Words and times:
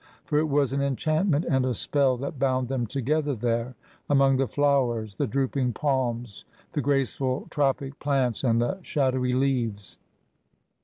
For 0.25 0.39
it 0.39 0.49
was 0.49 0.73
an 0.73 0.81
enchantment 0.81 1.45
and 1.47 1.63
a 1.63 1.75
spell 1.75 2.17
that 2.17 2.39
bound 2.39 2.69
them 2.69 2.87
together 2.87 3.35
there, 3.35 3.75
among 4.09 4.37
the 4.37 4.47
flowers, 4.47 5.13
the 5.13 5.27
drooping 5.27 5.73
palms, 5.73 6.43
the 6.73 6.81
graceful 6.81 7.45
tropic 7.51 7.99
plants 7.99 8.43
and 8.43 8.59
the 8.59 8.79
shadowy 8.81 9.33
leaves. 9.35 9.99